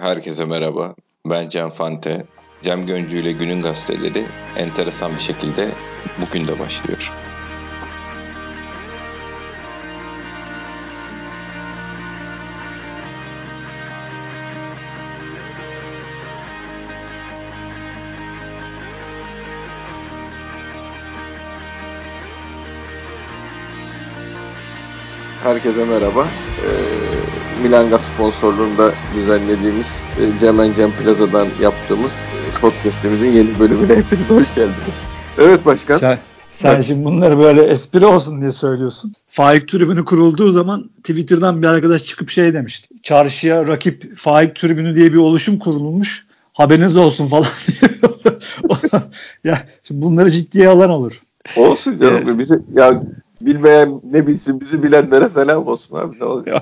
[0.00, 0.94] Herkese merhaba.
[1.26, 2.26] Ben Cem Fante.
[2.62, 4.26] Cem Göncü ile Günün Gazeteleri
[4.56, 5.74] enteresan bir şekilde
[6.20, 7.12] bugün de başlıyor.
[25.42, 26.26] Herkese merhaba.
[26.64, 26.89] Ee,
[27.62, 34.96] Milanga sponsorluğunda düzenlediğimiz e, Cem Cem Plaza'dan yaptığımız e, podcast'imizin yeni bölümüne hepiniz hoş geldiniz.
[35.38, 35.98] Evet başkan.
[35.98, 36.18] Sen,
[36.50, 36.84] sen evet.
[36.84, 39.14] şimdi bunları böyle espri olsun diye söylüyorsun.
[39.28, 42.88] Faik tribünü kurulduğu zaman Twitter'dan bir arkadaş çıkıp şey demişti.
[43.02, 46.26] Çarşıya rakip Faik tribünü diye bir oluşum kurulmuş.
[46.52, 47.46] Haberiniz olsun falan
[49.44, 51.22] ya şimdi bunları ciddiye alan olur.
[51.56, 52.28] Olsun canım.
[52.28, 53.02] Ee, bizi ya
[53.40, 56.60] bilmeyen ne bilsin bizi bilenlere selam olsun abi ne oluyor?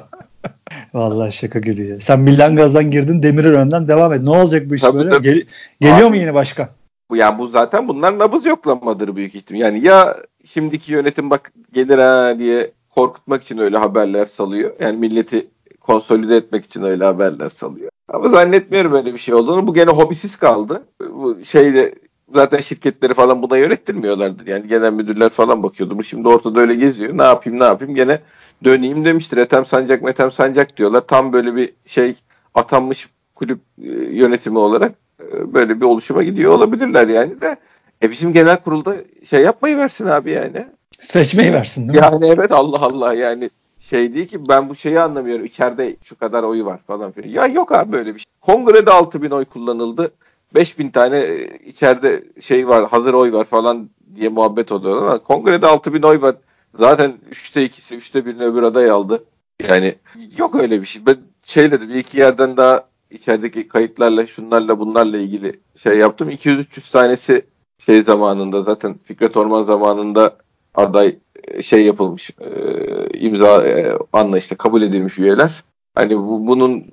[0.95, 2.01] Vallahi şaka gülüyor.
[2.01, 4.23] Sen Milan Gaz'dan girdin Demirören'den devam et.
[4.23, 5.11] Ne olacak bu iş tabii, böyle?
[5.11, 5.23] Tabii.
[5.23, 5.43] Gel,
[5.81, 6.69] geliyor abi, mu yine başka?
[7.11, 9.61] Bu yani bu zaten bunlar nabız yoklamadır büyük ihtimal.
[9.61, 14.73] Yani ya şimdiki yönetim bak gelir ha diye korkutmak için öyle haberler salıyor.
[14.81, 15.47] Yani milleti
[15.81, 17.91] konsolide etmek için öyle haberler salıyor.
[18.09, 19.67] Ama zannetmiyorum böyle bir şey olduğunu.
[19.67, 20.83] Bu gene hobisiz kaldı.
[21.11, 21.95] Bu şeyde
[22.35, 24.47] zaten şirketleri falan buna yönettirmiyorlardır.
[24.47, 25.99] Yani genel müdürler falan bakıyordu.
[25.99, 27.19] Bu şimdi ortada öyle geziyor.
[27.19, 28.21] Ne yapayım ne yapayım gene
[28.65, 29.37] döneyim demiştir.
[29.37, 31.01] Ethem Sancak Metem Sancak diyorlar.
[31.01, 32.15] Tam böyle bir şey
[32.55, 37.57] atanmış kulüp e, yönetimi olarak e, böyle bir oluşuma gidiyor olabilirler yani de.
[38.03, 38.95] E bizim genel kurulda
[39.31, 40.67] şey yapmayı versin abi yani.
[41.01, 42.05] Seçmeyi versin değil mi?
[42.05, 43.51] Yani evet Allah Allah yani
[43.81, 45.45] şey değil ki ben bu şeyi anlamıyorum.
[45.45, 47.29] İçeride şu kadar oyu var falan filan.
[47.29, 48.33] Ya yok abi böyle bir şey.
[48.41, 50.11] Kongrede 6000 oy kullanıldı.
[50.55, 55.67] 5000 tane e, içeride şey var hazır oy var falan diye muhabbet oluyor ama kongrede
[55.67, 56.35] 6000 oy var.
[56.75, 59.25] Zaten 3'te 2'si 3'te 1'ini öbür aday aldı.
[59.69, 59.95] Yani
[60.39, 61.07] yok öyle bir şey.
[61.07, 66.31] Ben şey dedim bir iki yerden daha içerideki kayıtlarla şunlarla bunlarla ilgili şey yaptım.
[66.31, 67.47] 200-300 tanesi
[67.79, 70.37] şey zamanında zaten Fikret Orman zamanında
[70.75, 75.65] aday e, şey yapılmış e, imza e, anlayışla kabul edilmiş üyeler.
[75.95, 76.85] Hani bu, bunun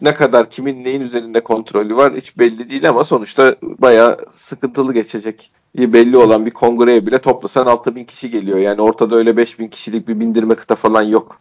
[0.00, 5.50] ne kadar kimin neyin üzerinde kontrolü var hiç belli değil ama sonuçta bayağı sıkıntılı geçecek
[5.76, 8.58] belli olan bir kongreye bile toplasan 6 bin kişi geliyor.
[8.58, 11.40] Yani ortada öyle 5 bin kişilik bir bindirme kıta falan yok.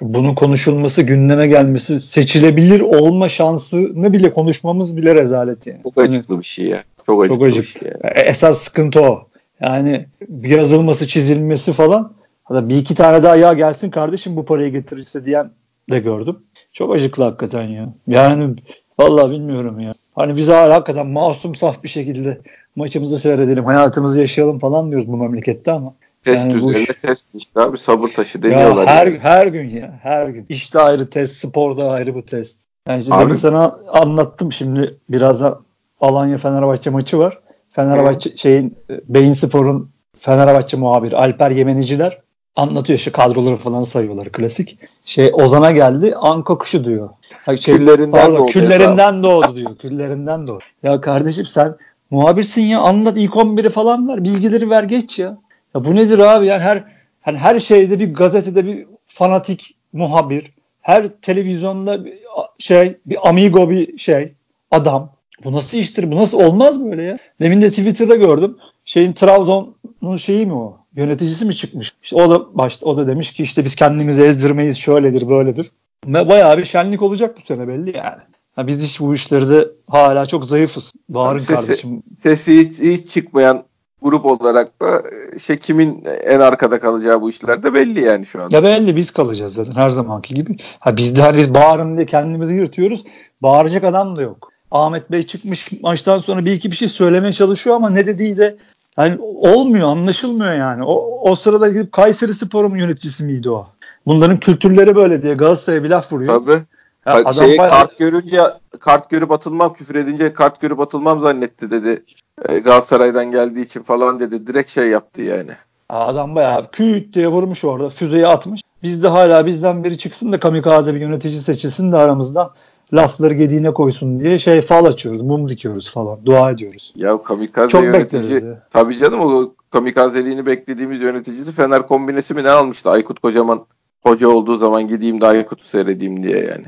[0.00, 5.82] Bunun konuşulması, gündeme gelmesi, seçilebilir olma şansını bile konuşmamız bile rezalet yani.
[5.82, 6.84] Çok acıklı bir şey ya.
[7.06, 7.62] Çok acıklı, Çok acıklı.
[7.62, 7.92] bir şey.
[8.04, 8.28] Yani.
[8.28, 9.28] Esas sıkıntı o.
[9.60, 10.06] Yani
[10.42, 12.12] yazılması, çizilmesi falan.
[12.44, 15.50] Hatta bir iki tane daha ya gelsin kardeşim bu parayı getirirse diyen
[15.90, 16.38] de gördüm.
[16.72, 17.94] Çok acıklı hakikaten ya.
[18.08, 18.54] Yani
[18.98, 19.94] vallahi bilmiyorum ya.
[20.14, 22.40] Hani biz hala hakikaten masum saf bir şekilde
[22.76, 25.94] maçımızı seyredelim, hayatımızı yaşayalım falan diyoruz bu memlekette ama.
[26.24, 27.06] Test yani üzerine bu...
[27.06, 28.86] test işte abi sabır taşı deniyorlar.
[28.86, 29.18] Ya her, yani.
[29.18, 30.46] her gün ya her gün.
[30.48, 32.58] İşte ayrı test, sporda ayrı bu test.
[32.88, 35.60] Yani şimdi abi, sana anlattım şimdi birazdan
[36.00, 37.38] Alanya Fenerbahçe maçı var.
[37.70, 38.38] Fenerbahçe evet.
[38.38, 38.76] şeyin
[39.08, 42.18] Beyin Spor'un Fenerbahçe muhabiri Alper Yemeniciler
[42.56, 44.78] anlatıyor işte kadroları falan sayıyorlar klasik.
[45.04, 47.08] Şey Ozan'a geldi Anka kuşu diyor.
[47.46, 48.50] Şey, küllerinden pardon, doğdu.
[48.50, 49.76] Küllerinden doğdu diyor.
[49.76, 50.64] Küllerinden doğdu.
[50.82, 51.76] Ya kardeşim sen
[52.10, 54.24] muhabirsin ya anlat ilk 11'i falan ver.
[54.24, 55.38] Bilgileri ver geç ya.
[55.74, 56.84] Ya bu nedir abi yani her
[57.20, 62.14] hani her şeyde bir gazetede bir fanatik muhabir, her televizyonda bir
[62.58, 64.34] şey bir amigo bir şey
[64.70, 65.16] adam.
[65.44, 66.10] Bu nasıl iştir?
[66.10, 67.18] Bu nasıl olmaz böyle ya?
[67.40, 68.56] Demin de Twitter'da gördüm.
[68.84, 70.78] Şeyin Trabzon'un şeyi mi o?
[70.96, 71.92] Yöneticisi mi çıkmış?
[72.02, 75.70] İşte o da başta o da demiş ki işte biz kendimizi ezdirmeyiz şöyledir böyledir.
[76.04, 78.22] Bayağı bir şenlik olacak bu sene belli yani.
[78.56, 80.92] Ya biz hiç bu işlerde hala çok zayıfız.
[81.08, 82.02] Bağırın sesi, kardeşim.
[82.20, 83.64] Sesi hiç, hiç çıkmayan
[84.02, 85.02] grup olarak da
[85.38, 88.50] şey kimin en arkada kalacağı bu işlerde belli yani şu an.
[88.50, 90.56] Ya belli biz kalacağız zaten her zamanki gibi.
[90.78, 93.04] Ha biz de hani biz bağırın diye kendimizi yırtıyoruz.
[93.42, 94.52] Bağıracak adam da yok.
[94.70, 98.56] Ahmet Bey çıkmış maçtan sonra bir iki bir şey söylemeye çalışıyor ama ne dediği de
[98.98, 100.84] yani olmuyor, anlaşılmıyor yani.
[100.84, 103.68] O, o sırada gidip Kayseri Spor'un yöneticisi miydi o?
[104.06, 106.34] Bunların kültürleri böyle diye Galatasaray'a bir laf vuruyor.
[106.34, 106.62] Tabii.
[107.06, 107.70] Ya adam şey, bayağı...
[107.70, 108.40] kart görünce
[108.80, 112.04] kart görüp atılmam küfür edince kart görüp atılmam zannetti dedi.
[112.48, 114.46] E, Galatasaray'dan geldiği için falan dedi.
[114.46, 115.50] Direkt şey yaptı yani.
[115.88, 117.90] Adam bayağı küt diye vurmuş orada.
[117.90, 118.60] Füzeyi atmış.
[118.82, 122.50] Biz de hala bizden biri çıksın da kamikaze bir yönetici seçilsin de aramızdan
[122.94, 126.92] lafları gediğine koysun diye şey fal açıyoruz, mum dikiyoruz falan, dua ediyoruz.
[126.96, 132.90] Ya kamikaze Çok yönetici, tabii canım o kamikazeliğini beklediğimiz yöneticisi Fener kombinesi mi ne almıştı?
[132.90, 133.66] Aykut Kocaman
[134.06, 136.64] hoca olduğu zaman gideyim de Aykut'u seyredeyim diye yani.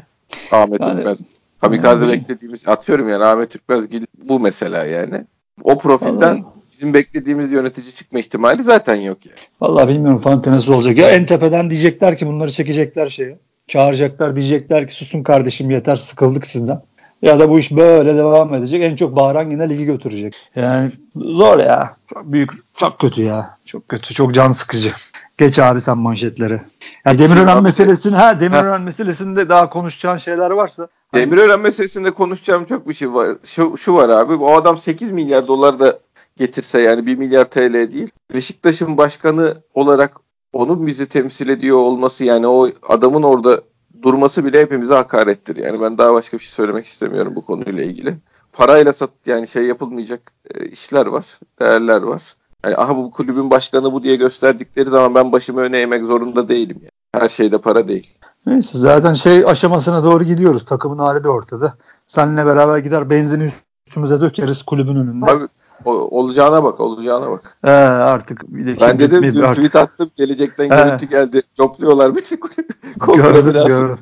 [0.52, 1.22] Ahmet yani, Ürkmez.
[1.60, 3.84] Kamikaze yani, beklediğimiz, atıyorum yani Ahmet Ürkmez
[4.24, 5.24] bu mesela yani.
[5.62, 6.44] O profilden Vallahi.
[6.72, 9.38] bizim beklediğimiz yönetici çıkma ihtimali zaten yok yani.
[9.60, 10.98] Vallahi bilmiyorum Fante nasıl olacak.
[10.98, 13.38] Ya en tepeden diyecekler ki bunları çekecekler şeye
[13.68, 16.82] çağıracaklar diyecekler ki susun kardeşim yeter sıkıldık sizden.
[17.22, 18.82] ya da bu iş böyle devam edecek.
[18.82, 20.34] En çok bağıran yine ligi götürecek.
[20.56, 21.96] Yani zor ya.
[22.14, 23.56] Çok büyük, çok kötü ya.
[23.66, 24.92] Çok kötü, çok can sıkıcı.
[25.38, 26.60] Geç abi sen manşetleri.
[27.06, 30.88] Ya Demirören meselesini ha Demirören meselesinde daha konuşacağın şeyler varsa.
[31.14, 33.28] Demirören meselesinde konuşacağım çok bir şey var.
[33.44, 34.34] Şu, şu var abi.
[34.34, 35.98] O adam 8 milyar dolar da
[36.36, 38.10] getirse yani 1 milyar TL değil.
[38.34, 40.16] Beşiktaş'ın başkanı olarak
[40.52, 43.60] onun bizi temsil ediyor olması yani o adamın orada
[44.02, 45.56] durması bile hepimize hakarettir.
[45.56, 48.14] Yani ben daha başka bir şey söylemek istemiyorum bu konuyla ilgili.
[48.52, 52.22] Parayla sat yani şey yapılmayacak e, işler var, değerler var.
[52.64, 56.78] Yani aha bu kulübün başkanı bu diye gösterdikleri zaman ben başımı öne eğmek zorunda değilim.
[56.80, 56.90] Yani.
[57.14, 58.18] Her şeyde para değil.
[58.46, 60.64] Neyse zaten şey aşamasına doğru gidiyoruz.
[60.64, 61.74] Takımın hali de ortada.
[62.06, 63.50] Seninle beraber gider benzin
[63.86, 65.30] üstümüze dökeriz kulübün önünde.
[65.30, 65.44] Abi
[65.84, 67.58] o, olacağına bak, olacağına bak.
[67.64, 69.64] Ee, artık bir de ben dedim dün artık.
[69.64, 70.68] tweet attım gelecekten ee.
[70.68, 71.42] görüntü geldi.
[71.56, 72.40] Topluyorlar bizi
[73.06, 73.98] gördüm, gördüm.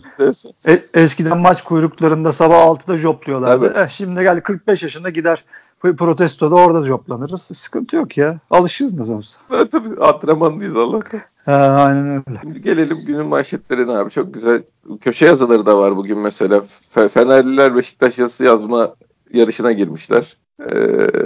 [0.66, 3.74] E, eskiden maç kuyruklarında sabah 6'da jopluyorlardı.
[3.76, 5.44] Eh, şimdi gel 45 yaşında gider
[5.92, 7.42] protestoda orada joplanırız.
[7.42, 8.40] Sıkıntı yok ya.
[8.50, 9.40] Alışırız nasıl olsa.
[9.54, 11.20] Evet, tabii antrenmanlıyız Allah'tan.
[11.44, 12.38] He, aynen öyle.
[12.42, 14.10] Şimdi gelelim günün manşetlerine abi.
[14.10, 14.62] Çok güzel
[15.00, 16.62] köşe yazıları da var bugün mesela.
[17.08, 18.94] Fenerliler Beşiktaş yazısı yazma
[19.32, 20.36] yarışına girmişler.
[20.70, 20.76] Ee,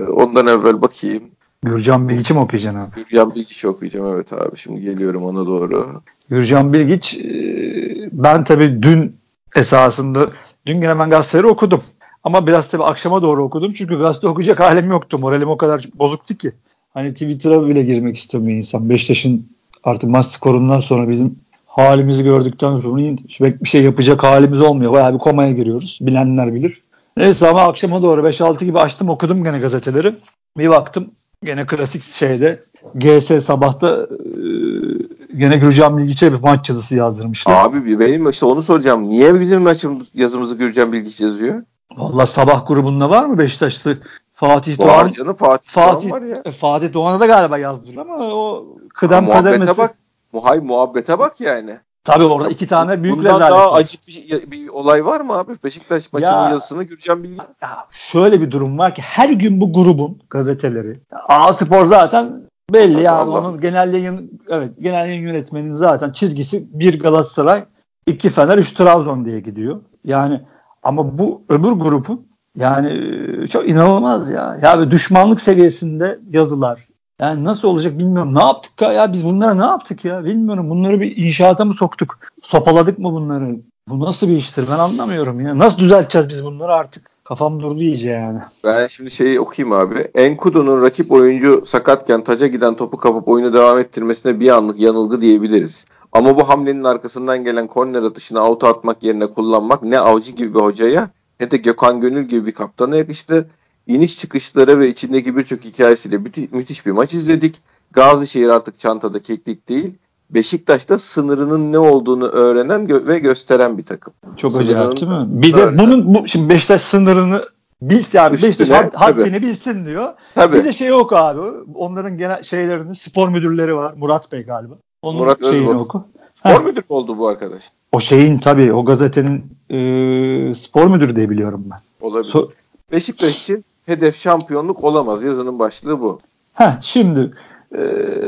[0.04, 1.22] ondan evvel bakayım.
[1.62, 2.90] Gürcan Bilgiç'i mi okuyacaksın abi?
[2.94, 4.56] Gürcan Bilgiç okuyacağım evet abi.
[4.56, 6.02] Şimdi geliyorum ona doğru.
[6.28, 9.16] Gürcan Bilgiç e, ben tabii dün
[9.54, 10.30] esasında
[10.66, 11.82] dün ben gazeteleri okudum.
[12.24, 13.72] Ama biraz tabii akşama doğru okudum.
[13.72, 15.18] Çünkü gazete okuyacak halim yoktu.
[15.18, 16.52] Moralim o kadar bozuktu ki.
[16.94, 18.90] Hani Twitter'a bile girmek istemiyor insan.
[18.90, 19.46] Beşiktaş'ın
[19.84, 24.92] artık maç skorundan sonra bizim halimizi gördükten sonra bir şey yapacak halimiz olmuyor.
[24.92, 25.98] Bayağı bir komaya giriyoruz.
[26.00, 26.82] Bilenler bilir.
[27.16, 30.14] Neyse ama akşama doğru 5-6 gibi açtım okudum gene gazeteleri.
[30.58, 31.10] Bir baktım
[31.44, 32.60] gene klasik şeyde
[32.94, 37.64] GS sabahta e, gene Gürcan Bilgiç'e bir maç yazısı yazdırmışlar.
[37.64, 39.08] Abi benim işte onu soracağım.
[39.08, 41.62] Niye bizim maçımız yazımızı Gürcan Bilgiç yazıyor?
[41.96, 43.98] Valla sabah grubunda var mı Beşiktaşlı
[44.34, 44.88] Fatih Doğan?
[44.88, 46.42] Var canım Fatih, Fatih Doğan var ya.
[46.44, 49.78] E, Fatih Doğan'a da galiba yazdırıyor ama o kıdem ha, kademesi.
[49.78, 49.94] bak.
[50.32, 51.78] Muhay muhabbete bak yani.
[52.04, 53.52] Tabii orada iki tane büyük Bundan rezalet.
[53.52, 55.52] daha acı bir, bir olay var mı abi?
[55.64, 57.42] Beşiktaş maçının ya, yazısını Gürcan Bilgi.
[57.62, 61.00] Ya şöyle bir durum var ki her gün bu grubun gazeteleri.
[61.28, 62.42] A Spor zaten
[62.72, 63.38] belli yani Allah.
[63.38, 67.64] onun genel yayın evet genel yayın yönetmeninin zaten çizgisi bir Galatasaray,
[68.06, 69.80] iki Fener, üç Trabzon diye gidiyor.
[70.04, 70.40] Yani
[70.82, 73.00] ama bu öbür grubun yani
[73.48, 74.58] çok inanılmaz ya.
[74.62, 76.88] Ya düşmanlık seviyesinde yazılar,
[77.20, 78.34] yani nasıl olacak bilmiyorum.
[78.34, 79.12] Ne yaptık ya?
[79.12, 80.24] Biz bunlara ne yaptık ya?
[80.24, 80.70] Bilmiyorum.
[80.70, 82.18] Bunları bir inşaata mı soktuk?
[82.42, 83.56] Sopaladık mı bunları?
[83.88, 84.64] Bu nasıl bir iştir?
[84.70, 85.58] Ben anlamıyorum ya.
[85.58, 87.09] Nasıl düzelteceğiz biz bunları artık?
[87.30, 88.38] Kafam durdu iyice yani.
[88.64, 89.94] Ben şimdi şeyi okuyayım abi.
[90.14, 95.84] Enkudu'nun rakip oyuncu sakatken taca giden topu kapıp oyunu devam ettirmesine bir anlık yanılgı diyebiliriz.
[96.12, 100.60] Ama bu hamlenin arkasından gelen korner atışını auto atmak yerine kullanmak ne avcı gibi bir
[100.60, 101.10] hocaya
[101.40, 103.50] ne de Gökhan Gönül gibi bir kaptana yakıştı
[103.86, 107.62] iniş çıkışları ve içindeki birçok hikayesiyle müthi- müthiş bir maç izledik.
[107.92, 109.94] Gazişehir artık çantada keklik değil.
[110.30, 114.12] Beşiktaş'ta sınırının ne olduğunu öğrenen gö- ve gösteren bir takım.
[114.36, 115.26] Çok acayip değil mi?
[115.28, 117.44] Bir de bunun bu, şimdi Beşiktaş sınırını
[117.82, 120.12] bilsin yani Üstüne, Beşiktaş had, haddini bilsin diyor.
[120.34, 120.56] Tabii.
[120.56, 121.40] Bir de şey yok abi.
[121.74, 123.94] Onların genel şeylerini spor müdürleri var.
[123.96, 124.74] Murat Bey galiba.
[125.02, 126.04] Onun Murat şeyini oku.
[126.32, 127.62] Spor müdürü oldu bu arkadaş?
[127.92, 132.06] O şeyin tabii o gazetenin e, spor müdürü diye biliyorum ben.
[132.06, 132.32] Olabilir.
[132.32, 132.50] So-
[132.92, 135.22] Beşiktaş için hedef şampiyonluk olamaz.
[135.22, 136.20] Yazının başlığı bu.
[136.54, 137.30] Heh, şimdi
[137.74, 137.82] e,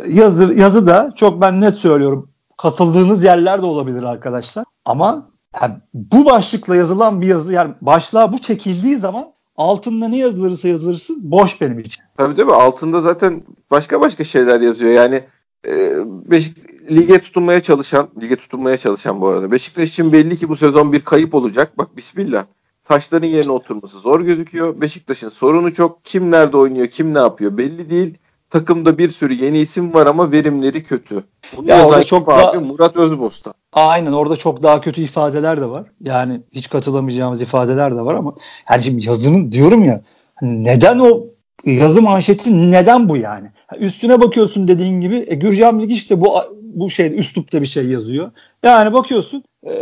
[0.09, 2.31] yazı, yazı da çok ben net söylüyorum.
[2.57, 4.65] Katıldığınız yerler de olabilir arkadaşlar.
[4.85, 5.31] Ama
[5.63, 11.19] yani bu başlıkla yazılan bir yazı yani başlığa bu çekildiği zaman altında ne yazılırsa yazılırsın
[11.23, 12.05] boş benim için.
[12.17, 14.93] Tabii tabii altında zaten başka başka şeyler yazıyor.
[14.93, 15.25] Yani
[15.67, 16.59] e, Beşik
[16.91, 19.53] lige tutunmaya çalışan, lige tutunmaya çalışan bu arada.
[19.53, 21.79] Beşiktaş için belli ki bu sezon bir kayıp olacak.
[21.79, 22.45] Bak bismillah
[22.85, 24.81] taşların yerine oturması zor gözüküyor.
[24.81, 26.05] Beşiktaş'ın sorunu çok.
[26.05, 28.19] Kim nerede oynuyor, kim ne yapıyor belli değil.
[28.53, 31.23] Takımda bir sürü yeni isim var ama verimleri kötü.
[31.57, 32.61] Bunu ya yazan çok abi daha...
[32.61, 33.55] Murat Özbostan.
[33.73, 35.85] Aynen orada çok daha kötü ifadeler de var.
[36.01, 38.35] Yani hiç katılamayacağımız ifadeler de var ama
[38.71, 40.03] yani şimdi yazının diyorum ya
[40.43, 41.27] neden o
[41.65, 43.49] yazı manşeti neden bu yani?
[43.79, 48.31] Üstüne bakıyorsun dediğin gibi e, Gürcan Bilgi işte bu bu şey üslupta bir şey yazıyor.
[48.63, 49.73] Yani bakıyorsun e,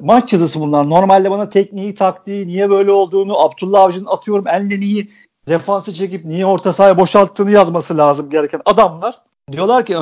[0.00, 0.90] maç yazısı bunlar.
[0.90, 5.08] Normalde bana tekniği, taktiği, niye böyle olduğunu, Abdullah Avcı'nın atıyorum niye
[5.50, 9.14] defansı çekip niye orta sahaya boşalttığını yazması lazım gereken adamlar.
[9.52, 9.94] Diyorlar ki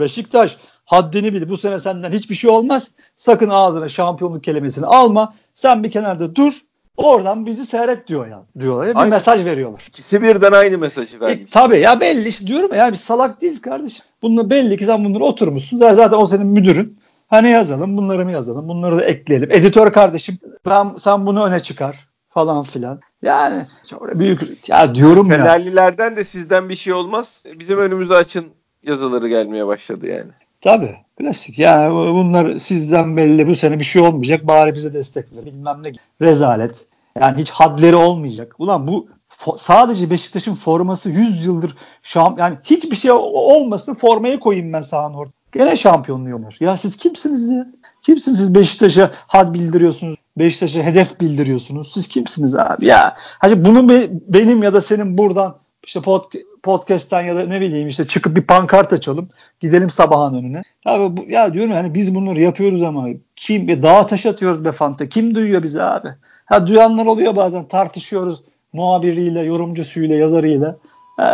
[0.00, 2.90] Beşiktaş haddini bil bu sene senden hiçbir şey olmaz.
[3.16, 5.34] Sakın ağzına şampiyonluk kelimesini alma.
[5.54, 6.52] Sen bir kenarda dur.
[6.96, 8.42] Oradan bizi seyret diyor ya.
[8.60, 8.88] Diyorlar.
[8.88, 9.10] Bir Aynen.
[9.10, 9.84] mesaj veriyorlar.
[9.88, 11.42] İkisi birden aynı mesajı verdi.
[11.42, 14.04] E, tabii ya belli işte diyorum ya biz salak değiliz kardeşim.
[14.22, 15.76] Bununla belli ki sen bunları oturmuşsun.
[15.76, 16.98] Zaten o senin müdürün.
[17.28, 19.52] Hani yazalım bunları mı yazalım bunları da ekleyelim.
[19.52, 22.08] Editör kardeşim ben, sen bunu öne çıkar.
[22.34, 23.00] falan filan.
[23.24, 25.38] Yani çok büyük ya diyorum ya.
[25.38, 27.44] Fenerlilerden de sizden bir şey olmaz.
[27.58, 28.46] Bizim önümüzü açın
[28.82, 30.30] yazıları gelmeye başladı yani.
[30.60, 30.96] Tabii.
[31.18, 31.58] Klasik.
[31.58, 34.46] Yani bunlar sizden belli bu sene bir şey olmayacak.
[34.46, 35.44] Bari bize destek ver.
[35.44, 35.92] Bilmem ne.
[36.22, 36.86] Rezalet.
[37.20, 38.54] Yani hiç hadleri olmayacak.
[38.58, 39.08] Ulan bu
[39.58, 45.32] sadece Beşiktaş'ın forması 100 yıldır şamp yani hiçbir şey olmasın formayı koyayım ben sahanın orada.
[45.52, 46.56] Gene şampiyonluğu var.
[46.60, 47.66] Ya siz kimsiniz ya?
[48.02, 50.16] Kimsiniz siz Beşiktaş'a had bildiriyorsunuz?
[50.38, 51.92] Beşiktaş'a hedef bildiriyorsunuz.
[51.92, 53.14] Siz kimsiniz abi ya?
[53.16, 56.24] Hacı bunu be, benim ya da senin buradan işte pod,
[56.62, 59.28] podcast'ten ya da ne bileyim işte çıkıp bir pankart açalım.
[59.60, 60.62] Gidelim sabahın önüne.
[60.86, 64.72] Abi bu, ya diyorum hani biz bunları yapıyoruz ama kim bir dağa taş atıyoruz be
[64.72, 65.08] Fanta.
[65.08, 66.08] Kim duyuyor bizi abi?
[66.44, 70.76] Ha duyanlar oluyor bazen tartışıyoruz muhabiriyle, yorumcusuyla, yazarıyla.
[71.20, 71.24] Ee,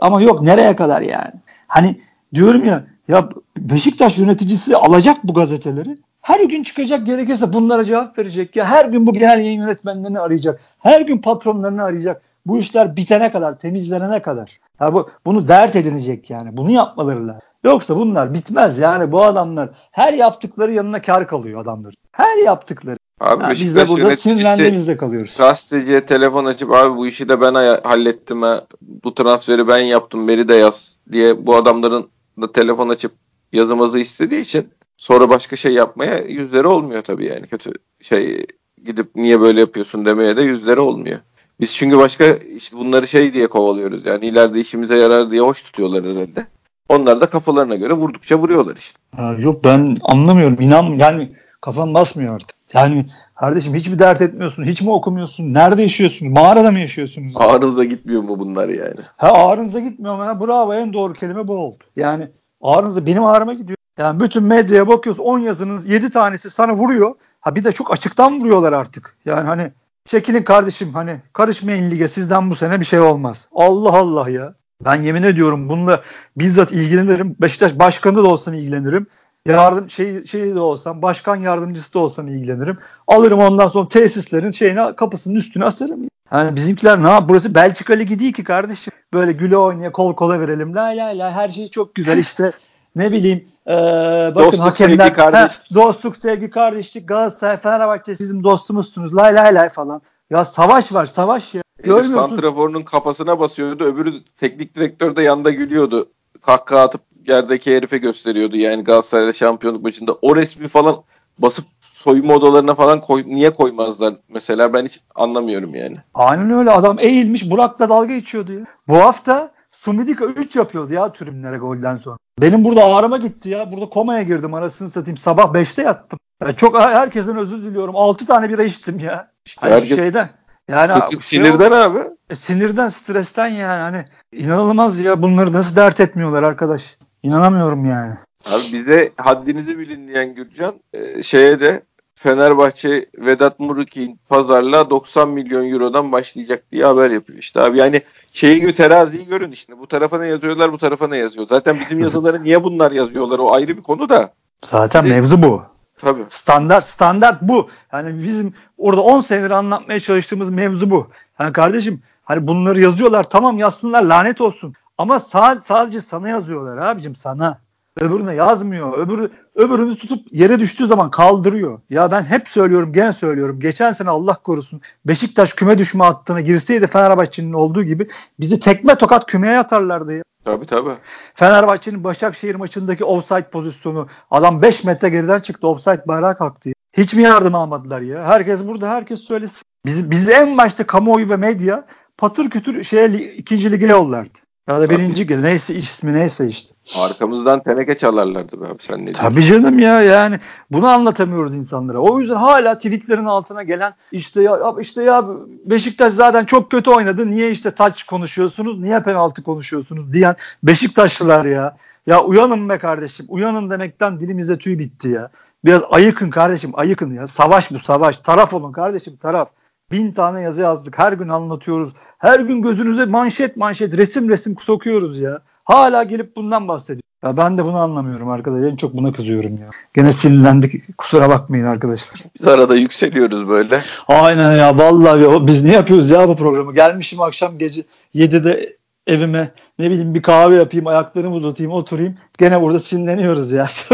[0.00, 1.32] ama yok nereye kadar yani?
[1.66, 1.96] Hani
[2.34, 5.98] diyorum ya ya Beşiktaş yöneticisi alacak bu gazeteleri.
[6.22, 8.64] Her gün çıkacak gerekirse bunlara cevap verecek ya.
[8.64, 10.60] Her gün bu genel yayın yönetmenlerini arayacak.
[10.78, 12.22] Her gün patronlarını arayacak.
[12.46, 14.60] Bu işler bitene kadar, temizlenene kadar.
[14.80, 16.56] Ya bu, bunu dert edinecek yani.
[16.56, 17.42] Bunu yapmaları lazım.
[17.64, 21.94] Yoksa bunlar bitmez yani bu adamlar her yaptıkları yanına kar kalıyor adamlar.
[22.12, 22.98] Her yaptıkları.
[23.20, 25.36] Abi yani biz de burada sinirlendiğimizde kalıyoruz.
[25.38, 28.62] Gazeteciye telefon açıp abi bu işi de ben hallettim ha.
[28.80, 32.08] Bu transferi ben yaptım beni de yaz diye bu adamların
[32.42, 33.12] da telefon açıp
[33.52, 38.46] yazımızı istediği için sonra başka şey yapmaya yüzleri olmuyor tabii yani kötü şey
[38.84, 41.18] gidip niye böyle yapıyorsun demeye de yüzleri olmuyor.
[41.60, 46.04] Biz çünkü başka işte bunları şey diye kovalıyoruz yani ileride işimize yarar diye hoş tutuyorlar
[46.04, 46.46] herhalde.
[46.88, 48.98] Onlar da kafalarına göre vurdukça vuruyorlar işte.
[49.16, 52.56] Ha, yok ben anlamıyorum inan yani kafam basmıyor artık.
[52.72, 54.64] Yani kardeşim hiç mi dert etmiyorsun?
[54.64, 55.54] Hiç mi okumuyorsun?
[55.54, 56.28] Nerede yaşıyorsun?
[56.28, 57.32] Mağarada mı yaşıyorsunuz?
[57.36, 59.00] Ağrınıza gitmiyor mu bunlar yani?
[59.16, 60.46] Ha ağrınıza gitmiyor mu?
[60.46, 61.84] Bravo en doğru kelime bu oldu.
[61.96, 62.28] Yani
[62.60, 63.77] ağrınıza benim ağrıma gidiyor.
[63.98, 67.14] Yani bütün medyaya bakıyoruz 10 yazının 7 tanesi sana vuruyor.
[67.40, 69.16] Ha bir de çok açıktan vuruyorlar artık.
[69.24, 69.72] Yani hani
[70.04, 73.48] çekilin kardeşim hani karışmayın lige sizden bu sene bir şey olmaz.
[73.54, 74.54] Allah Allah ya.
[74.84, 76.02] Ben yemin ediyorum bununla
[76.36, 77.36] bizzat ilgilenirim.
[77.40, 79.06] Beşiktaş başkanı da olsam ilgilenirim
[79.46, 82.78] yardım şey şey de olsam başkan yardımcısı da olsam ilgilenirim.
[83.06, 86.00] Alırım ondan sonra tesislerin şeyine kapısının üstüne asarım.
[86.32, 87.24] Yani bizimkiler ne yap?
[87.28, 88.92] Burası Belçika Ligi değil ki kardeşim.
[89.12, 90.74] Böyle güle oynaya kol kola verelim.
[90.74, 92.52] La la la her şey çok güzel işte.
[92.96, 95.70] ne bileyim ee, bakın dostluk, hakemler, sevgi, kardeşlik.
[95.70, 99.16] He, dostluk, sevgi, kardeşlik, Galatasaray, Fenerbahçe bizim dostumuzsunuz.
[99.16, 100.02] Lay lay lay falan.
[100.30, 101.62] Ya savaş var savaş ya.
[101.82, 102.12] Görmüyorsun.
[102.12, 103.84] Santrafor'un kafasına basıyordu.
[103.84, 106.08] Öbürü teknik direktör de yanda gülüyordu.
[106.42, 110.12] Kahkaha atıp yerdeki herife gösteriyordu yani Galatasaray'da şampiyonluk maçında.
[110.22, 110.96] O resmi falan
[111.38, 115.96] basıp soyunma odalarına falan koy, niye koymazlar mesela ben hiç anlamıyorum yani.
[116.14, 118.64] Aynen öyle adam eğilmiş Burak'la dalga geçiyordu ya.
[118.88, 122.18] Bu hafta Sumidika 3 yapıyordu ya tribünlere golden sonra.
[122.40, 123.72] Benim burada ağrıma gitti ya.
[123.72, 125.16] Burada komaya girdim arasını satayım.
[125.16, 126.18] Sabah 5'te yattım.
[126.42, 127.96] Yani çok herkesin özür diliyorum.
[127.96, 129.30] 6 tane bira içtim ya.
[129.46, 129.96] İşte hani herkes...
[129.96, 130.30] şeyden.
[130.68, 131.98] Yani Sinir, sinirden şey, abi.
[132.30, 133.80] E, sinirden, stresten yani.
[133.80, 134.04] Hani
[134.44, 135.22] inanılmaz ya.
[135.22, 136.98] Bunları nasıl dert etmiyorlar arkadaş.
[137.22, 138.14] İnanamıyorum yani.
[138.46, 141.82] Abi bize haddinizi bilin diyen Gürcan e, şeye de
[142.18, 147.78] Fenerbahçe Vedat Muriki'nin pazarla 90 milyon eurodan başlayacak diye haber yapıyor işte abi.
[147.78, 149.78] Yani şeyi teraziyi görün işte.
[149.78, 151.46] Bu tarafa ne yazıyorlar bu tarafa ne yazıyor.
[151.46, 154.32] Zaten bizim yazıları niye bunlar yazıyorlar o ayrı bir konu da.
[154.64, 155.62] Zaten Şimdi, mevzu bu.
[155.98, 156.24] Tabii.
[156.28, 157.68] Standart standart bu.
[157.92, 161.08] Yani bizim orada 10 senedir anlatmaya çalıştığımız mevzu bu.
[161.38, 164.74] Yani kardeşim hani bunları yazıyorlar tamam yazsınlar lanet olsun.
[164.98, 167.58] Ama sa- sadece sana yazıyorlar abicim sana.
[168.00, 168.98] Öbürüne yazmıyor.
[168.98, 171.80] Öbürü, öbürünü tutup yere düştüğü zaman kaldırıyor.
[171.90, 173.60] Ya ben hep söylüyorum gene söylüyorum.
[173.60, 178.08] Geçen sene Allah korusun Beşiktaş küme düşme hattına girseydi Fenerbahçe'nin olduğu gibi
[178.40, 180.22] bizi tekme tokat kümeye atarlardı ya.
[180.44, 180.94] Tabii tabii.
[181.34, 186.68] Fenerbahçe'nin Başakşehir maçındaki offside pozisyonu adam 5 metre geriden çıktı offside bayrağı kalktı.
[186.68, 186.74] Ya.
[186.96, 188.24] Hiç mi yardım almadılar ya?
[188.24, 189.62] Herkes burada herkes söylesin.
[189.86, 191.86] Biz, bizi en başta kamuoyu ve medya
[192.16, 194.38] patır kütür şeye ikinci lige yollardı.
[194.68, 196.74] Ya da birinci gel neyse ismi neyse işte.
[196.96, 199.22] Arkamızdan teneke çalarlardı be abi sen ne diyorsun?
[199.22, 200.38] Tabii canım ya yani
[200.70, 201.98] bunu anlatamıyoruz insanlara.
[201.98, 205.24] O yüzden hala tweetlerin altına gelen işte ya işte ya
[205.64, 207.30] Beşiktaş zaten çok kötü oynadı.
[207.30, 208.80] Niye işte taç konuşuyorsunuz?
[208.80, 211.76] Niye penaltı konuşuyorsunuz diyen Beşiktaşlılar ya.
[212.06, 213.26] Ya uyanın be kardeşim.
[213.28, 215.30] Uyanın demekten dilimize tüy bitti ya.
[215.64, 217.26] Biraz ayıkın kardeşim ayıkın ya.
[217.26, 218.18] Savaş bu savaş.
[218.18, 219.48] Taraf olun kardeşim taraf.
[219.90, 220.98] Bin tane yazı yazdık.
[220.98, 221.92] Her gün anlatıyoruz.
[222.18, 225.42] Her gün gözünüze manşet manşet resim resim sokuyoruz ya.
[225.64, 227.02] Hala gelip bundan bahsediyor.
[227.24, 228.68] Ya ben de bunu anlamıyorum arkadaşlar.
[228.68, 229.70] En çok buna kızıyorum ya.
[229.94, 230.98] Gene sinirlendik.
[230.98, 232.20] Kusura bakmayın arkadaşlar.
[232.38, 233.82] Biz arada yükseliyoruz böyle.
[234.08, 235.46] Aynen ya vallahi ya.
[235.46, 236.74] biz ne yapıyoruz ya bu programı?
[236.74, 238.76] Gelmişim akşam gece 7'de
[239.06, 242.16] evime ne bileyim bir kahve yapayım, ayaklarımı uzatayım, oturayım.
[242.38, 243.68] Gene burada sinirleniyoruz ya.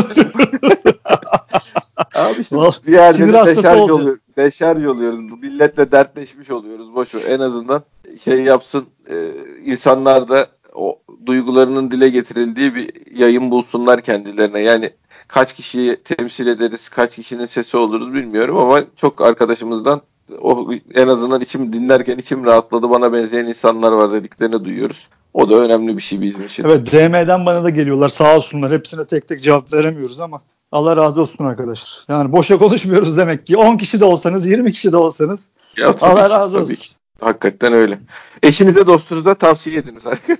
[2.14, 5.18] Abi işte bir yerde de deşarj oluyor deşarj oluyoruz.
[5.18, 6.94] Milletle dertleşmiş oluyoruz.
[6.94, 7.22] Boş ver.
[7.28, 7.82] En azından
[8.20, 9.30] şey yapsın e,
[9.64, 14.60] insanlar da o duygularının dile getirildiği bir yayın bulsunlar kendilerine.
[14.60, 14.90] Yani
[15.28, 20.00] kaç kişiyi temsil ederiz, kaç kişinin sesi oluruz bilmiyorum ama çok arkadaşımızdan
[20.40, 25.08] o en azından içim dinlerken içim rahatladı bana benzeyen insanlar var dediklerini duyuyoruz.
[25.34, 26.64] O da önemli bir şey bizim için.
[26.64, 28.72] Evet DM'den bana da geliyorlar sağ olsunlar.
[28.72, 30.42] Hepsine tek tek cevap veremiyoruz ama
[30.74, 32.04] Allah razı olsun arkadaşlar.
[32.08, 33.56] Yani boşa konuşmuyoruz demek ki.
[33.56, 36.74] 10 kişi de olsanız 20 kişi de olsanız ya, tabii Allah ki, razı olsun.
[36.74, 36.88] Ki.
[37.20, 37.98] Hakikaten öyle.
[38.42, 40.04] Eşinize dostunuza tavsiye ediniz.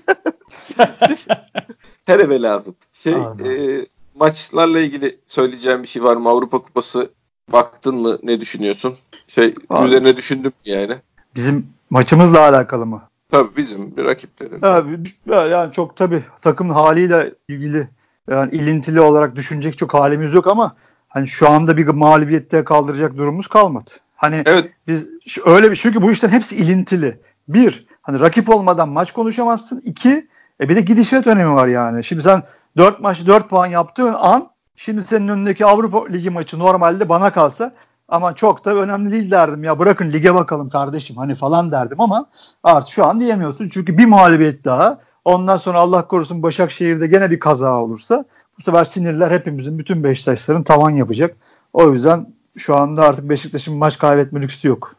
[2.05, 2.75] Her eve lazım.
[2.93, 6.29] Şey, e, maçlarla ilgili söyleyeceğim bir şey var mı?
[6.29, 7.09] Avrupa Kupası
[7.51, 8.19] baktın mı?
[8.23, 8.95] Ne düşünüyorsun?
[9.27, 9.87] Şey Abi.
[9.87, 10.97] üzerine düşündüm yani.
[11.35, 13.01] Bizim maçımızla alakalı mı?
[13.31, 14.61] Tabii bizim bir rakiplerin.
[14.61, 14.99] Abi,
[15.29, 17.87] yani çok tabii takımın haliyle ilgili
[18.29, 20.75] yani ilintili olarak düşünecek çok halimiz yok ama
[21.07, 23.91] hani şu anda bir mağlubiyette kaldıracak durumumuz kalmadı.
[24.15, 24.71] Hani evet.
[24.87, 25.07] biz
[25.45, 27.19] öyle bir çünkü bu işten hepsi ilintili.
[27.47, 29.81] Bir, hani rakip olmadan maç konuşamazsın.
[29.85, 30.27] İki,
[30.61, 32.03] e bir de gidişat önemi var yani.
[32.03, 32.43] Şimdi sen
[32.77, 37.73] 4 maç 4 puan yaptığın an şimdi senin önündeki Avrupa Ligi maçı normalde bana kalsa
[38.07, 42.25] ama çok da önemli değil derdim ya bırakın lige bakalım kardeşim hani falan derdim ama
[42.63, 47.39] artık şu an diyemiyorsun çünkü bir mağlubiyet daha ondan sonra Allah korusun Başakşehir'de gene bir
[47.39, 48.25] kaza olursa
[48.59, 51.35] bu sefer sinirler hepimizin bütün Beşiktaşların tavan yapacak.
[51.73, 54.95] O yüzden şu anda artık Beşiktaş'ın maç kaybetme lüksü yok.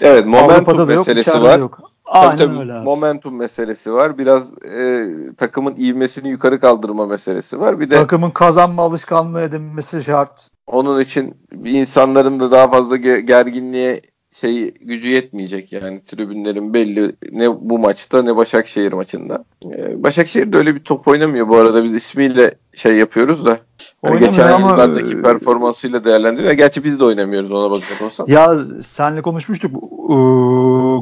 [0.00, 1.58] Evet momentum Avrupa'da meselesi yok, var.
[1.58, 1.80] Yok.
[2.04, 2.84] Aynen tabii, tabii, öyle abi.
[2.84, 4.18] Momentum meselesi var.
[4.18, 5.06] Biraz e,
[5.36, 7.80] takımın ivmesini yukarı kaldırma meselesi var.
[7.80, 10.48] Bir de takımın kazanma alışkanlığı edinmesi şart.
[10.66, 14.02] Onun için insanların da daha fazla gerginliğe
[14.40, 19.44] şey gücü yetmeyecek yani tribünlerin belli ne bu maçta ne Başakşehir maçında.
[19.64, 23.58] Ee, Başakşehir de öyle bir top oynamıyor bu arada biz ismiyle şey yapıyoruz da.
[24.04, 26.52] Yani geçen ama, yıllardaki performansıyla değerlendiriyor.
[26.52, 28.26] Gerçi biz de oynamıyoruz ona bakacak olsan.
[28.28, 30.14] Ya senle konuşmuştuk ee,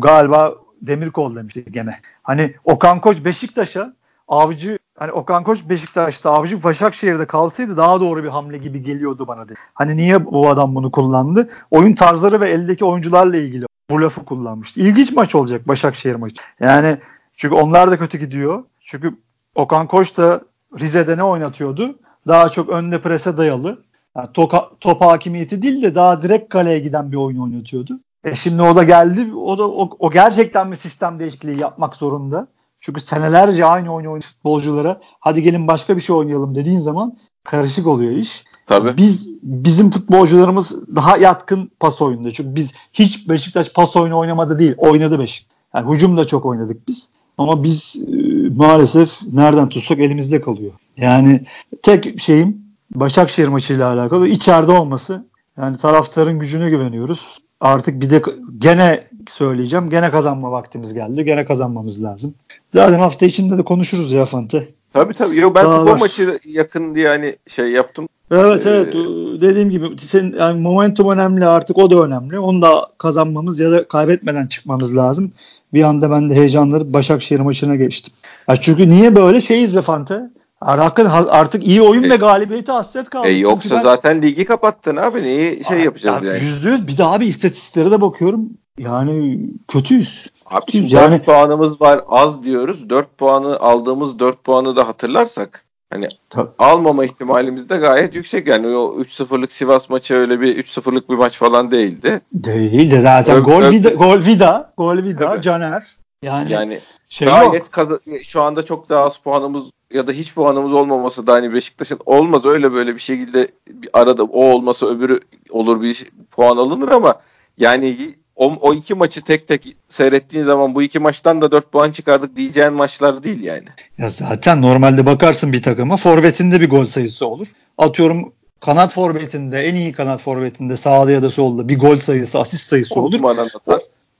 [0.02, 2.00] galiba Demirkol demiştik gene.
[2.22, 3.94] Hani Okan Koç Beşiktaş'a
[4.28, 9.44] Avcı hani Okan Koç Beşiktaş'ta Avcı Başakşehir'de kalsaydı daha doğru bir hamle gibi geliyordu bana
[9.44, 9.58] dedi.
[9.74, 11.48] Hani niye bu adam bunu kullandı?
[11.70, 14.80] Oyun tarzları ve eldeki oyuncularla ilgili bu lafı kullanmıştı.
[14.80, 16.42] İlginç maç olacak Başakşehir maçı.
[16.60, 16.98] Yani
[17.36, 18.64] çünkü onlar da kötü gidiyor.
[18.80, 19.14] Çünkü
[19.54, 20.40] Okan Koç da
[20.80, 21.98] Rize'de ne oynatıyordu?
[22.26, 23.82] Daha çok önde prese dayalı.
[24.16, 28.00] Yani toka, top hakimiyeti değil de daha direkt kaleye giden bir oyun oynatıyordu.
[28.24, 29.34] E şimdi o da geldi.
[29.34, 32.46] O da o, o gerçekten bir sistem değişikliği yapmak zorunda.
[32.84, 37.86] Çünkü senelerce aynı oyunu oynayan futbolculara hadi gelin başka bir şey oynayalım dediğin zaman karışık
[37.86, 38.44] oluyor iş.
[38.66, 38.96] Tabii.
[38.96, 42.30] Biz bizim futbolcularımız daha yatkın pas oyununda.
[42.30, 44.74] Çünkü biz hiç Beşiktaş pas oyunu oynamadı değil.
[44.76, 45.54] Oynadı Beşiktaş.
[45.74, 47.08] Yani hücum da çok oynadık biz.
[47.38, 50.72] Ama biz e, maalesef nereden tutsak elimizde kalıyor.
[50.96, 51.44] Yani
[51.82, 55.24] tek şeyim Başakşehir maçıyla alakalı içeride olması.
[55.58, 57.38] Yani taraftarın gücüne güveniyoruz.
[57.64, 58.22] Artık bir de
[58.58, 59.90] gene söyleyeceğim.
[59.90, 61.24] Gene kazanma vaktimiz geldi.
[61.24, 62.34] Gene kazanmamız lazım.
[62.74, 64.68] Zaten hafta içinde de konuşuruz ya Fante.
[64.92, 65.36] Tabii tabii.
[65.36, 68.08] Yo, ben bu maçı yakın diye hani şey yaptım.
[68.30, 68.94] Evet ee, evet.
[69.40, 72.38] Dediğim gibi senin yani momentum önemli artık o da önemli.
[72.38, 75.32] Onu da kazanmamız ya da kaybetmeden çıkmamız lazım.
[75.72, 78.14] Bir anda ben de heyecanlanıp Başakşehir maçına geçtim.
[78.48, 80.30] Ya çünkü niye böyle şeyiz be Fante?
[80.64, 83.26] Artık iyi oyun ve galibiyeti hasret kaldı.
[83.26, 85.22] E yoksa ben, zaten ligi kapattın abi.
[85.22, 86.38] Neyi şey yapacağız yani?
[86.44, 86.88] Yüzde yüz.
[86.88, 88.48] Bir de abi istatistiklere de bakıyorum.
[88.78, 90.26] Yani kötüyüz.
[90.46, 90.92] Abi kötüyüz.
[90.92, 92.90] Yani, 4 puanımız var az diyoruz.
[92.90, 96.50] 4 puanı aldığımız 4 puanı da hatırlarsak hani Tabii.
[96.58, 98.46] almama ihtimalimiz de gayet yüksek.
[98.46, 102.20] Yani o 3-0'lık Sivas maçı öyle bir 3-0'lık bir maç falan değildi.
[102.32, 103.36] Değildi zaten.
[103.36, 105.42] Ö- gol, ö- vida, gol Vida, gol Vida, Tabii.
[105.42, 105.96] Caner.
[106.24, 110.72] Yani, yani şey gayet kaz- şu anda çok daha az puanımız ya da hiç puanımız
[110.72, 115.82] olmaması da hani Beşiktaş'ın olmaz öyle böyle bir şekilde bir arada o olmasa öbürü olur
[115.82, 117.14] bir puan alınır ama
[117.58, 121.90] yani o, o iki maçı tek tek seyrettiğin zaman bu iki maçtan da 4 puan
[121.90, 123.64] çıkardık diyeceğin maçlar değil yani.
[123.98, 127.48] Ya zaten normalde bakarsın bir takıma forvetinde bir gol sayısı olur.
[127.78, 132.68] Atıyorum kanat forvetinde en iyi kanat forvetinde sağda ya da solda bir gol sayısı asist
[132.68, 133.12] sayısı olur.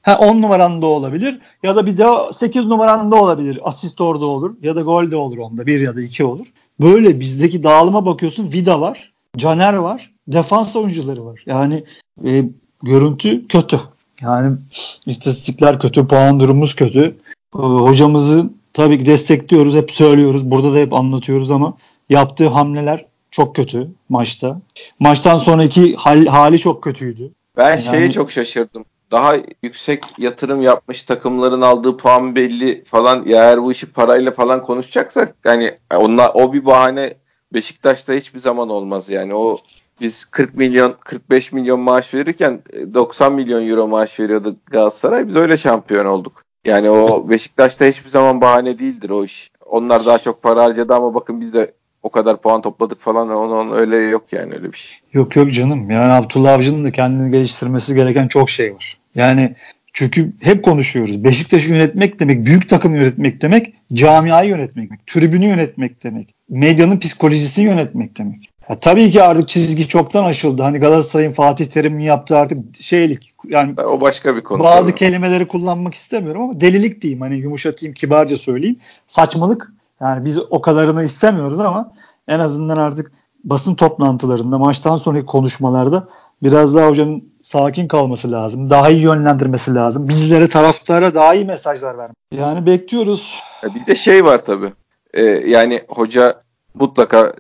[0.05, 3.59] Ha 10 numaranda olabilir ya da bir de 8 numaranda olabilir.
[3.63, 5.67] Asist orada olur ya da gol de olur onda.
[5.67, 6.47] Bir ya da iki olur.
[6.81, 8.53] Böyle bizdeki dağılıma bakıyorsun.
[8.53, 9.13] Vida var.
[9.37, 10.13] Caner var.
[10.29, 11.43] Defans oyuncuları var.
[11.47, 11.85] Yani
[12.25, 12.45] e,
[12.83, 13.81] görüntü kötü.
[14.21, 14.57] Yani
[15.07, 16.07] istatistikler kötü.
[16.07, 17.17] Puan durumumuz kötü.
[17.57, 19.75] E, hocamızı tabii ki destekliyoruz.
[19.75, 20.51] Hep söylüyoruz.
[20.51, 21.77] Burada da hep anlatıyoruz ama
[22.11, 24.61] yaptığı hamleler çok kötü maçta.
[24.99, 27.33] Maçtan sonraki hal, hali çok kötüydü.
[27.57, 28.85] Ben yani, şeye çok şaşırdım
[29.15, 34.63] daha yüksek yatırım yapmış takımların aldığı puan belli falan ya eğer bu işi parayla falan
[34.63, 37.15] konuşacaksak yani onlar o bir bahane
[37.53, 39.57] Beşiktaş'ta hiçbir zaman olmaz yani o
[40.01, 42.63] biz 40 milyon 45 milyon maaş verirken
[42.95, 45.29] 90 e, milyon euro maaş veriyordu Galatasaray.
[45.29, 46.45] Biz öyle şampiyon olduk.
[46.65, 49.51] Yani o Beşiktaş'ta hiçbir zaman bahane değildir o iş.
[49.67, 51.73] Onlar daha çok para harcadı ama bakın biz de
[52.03, 54.99] o kadar puan topladık falan onun öyle yok yani öyle bir şey.
[55.13, 55.91] Yok yok canım.
[55.91, 59.04] Yani Abdullah Avcı'nın da kendini geliştirmesi gereken çok şey var.
[59.15, 59.55] Yani
[59.93, 61.25] çünkü hep konuşuyoruz.
[61.25, 67.65] Beşiktaş'ı yönetmek demek, büyük takım yönetmek demek, camiayı yönetmek demek, tribünü yönetmek demek, medyanın psikolojisini
[67.65, 68.51] yönetmek demek.
[68.69, 70.63] Ya tabii ki artık çizgi çoktan aşıldı.
[70.63, 74.63] Hani Galatasaray'ın Fatih Terim'in yaptığı artık şeylik yani o başka bir konu.
[74.63, 74.99] Bazı tabii.
[74.99, 77.21] kelimeleri kullanmak istemiyorum ama delilik diyeyim.
[77.21, 78.77] Hani yumuşatayım, kibarca söyleyeyim.
[79.07, 79.73] Saçmalık.
[80.01, 81.93] Yani biz o kadarını istemiyoruz ama
[82.29, 83.13] en azından artık
[83.45, 86.09] basın toplantılarında, maçtan sonraki konuşmalarda
[86.43, 88.71] biraz daha hocanın sakin kalması lazım.
[88.71, 90.09] Daha iyi yönlendirmesi lazım.
[90.09, 92.17] Bizlere taraftara daha iyi mesajlar vermek.
[92.33, 93.43] Yani bekliyoruz.
[93.75, 94.73] Bir de şey var tabii.
[95.15, 96.43] Ee, yani hoca
[96.75, 97.35] mutlaka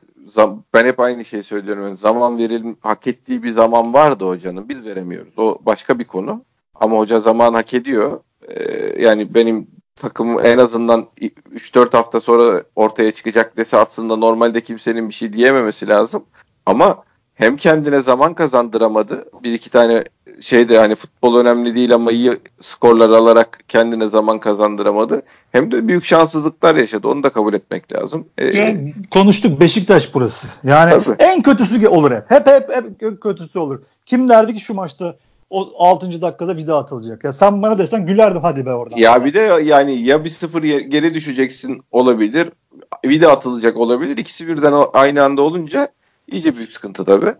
[0.75, 1.97] ben hep aynı şeyi söylüyorum.
[1.97, 4.69] Zaman verelim hak ettiği bir zaman vardı hocanın.
[4.69, 5.39] Biz veremiyoruz.
[5.39, 6.45] O başka bir konu.
[6.75, 8.21] Ama hoca zaman hak ediyor.
[8.49, 11.07] Ee, yani benim takım en azından
[11.55, 16.25] 3-4 hafta sonra ortaya çıkacak dese aslında normalde kimsenin bir şey diyememesi lazım.
[16.67, 19.25] Ama hem kendine zaman kazandıramadı.
[19.43, 20.05] Bir iki tane
[20.41, 25.23] şey de hani futbol önemli değil ama iyi skorlar alarak kendine zaman kazandıramadı.
[25.53, 27.09] Hem de büyük şanssızlıklar yaşadı.
[27.09, 28.27] Onu da kabul etmek lazım.
[28.39, 30.47] Ee, yani konuştuk Beşiktaş burası.
[30.65, 31.17] Yani tabii.
[31.19, 32.31] en kötüsü olur hep.
[32.31, 33.81] Hep hep hep kötüsü olur.
[34.07, 35.17] Kim derdi ki şu maçta
[35.51, 36.23] o 6.
[36.23, 37.25] dakikada vida atılacak.
[37.25, 38.97] Ya sen bana desen gülerdim hadi be oradan.
[38.97, 42.49] Ya bir de yani ya bir sıfır geri düşeceksin olabilir.
[43.05, 44.17] Vida atılacak olabilir.
[44.17, 45.89] İkisi birden aynı anda olunca
[46.33, 47.35] iyice büyük sıkıntı tabii.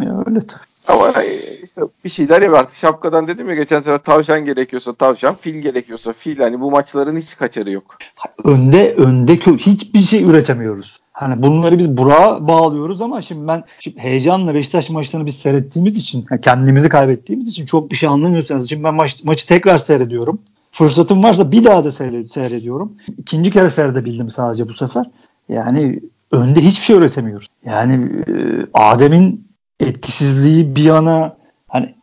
[0.00, 0.60] Ya öyle tabii.
[0.88, 1.22] Ama
[1.62, 2.76] işte bir şeyler yap artık.
[2.76, 6.38] Şapkadan dedim ya geçen sefer tavşan gerekiyorsa tavşan, fil gerekiyorsa fil.
[6.38, 7.98] Hani bu maçların hiç kaçarı yok.
[8.44, 11.00] Önde önde hiçbir şey üretemiyoruz.
[11.12, 16.26] Hani bunları biz Burak'a bağlıyoruz ama şimdi ben şimdi heyecanla Beşiktaş maçlarını biz seyrettiğimiz için,
[16.30, 20.40] yani kendimizi kaybettiğimiz için çok bir şey anlamıyorsanız şimdi ben maç, maçı tekrar seyrediyorum.
[20.72, 22.92] Fırsatım varsa bir daha da seyrediyorum.
[23.18, 25.10] İkinci kere seyredebildim sadece bu sefer.
[25.48, 27.48] Yani önde hiçbir şey üretemiyoruz.
[27.64, 28.32] Yani e,
[28.74, 31.36] Adem'in etkisizliği bir yana
[31.68, 31.94] hani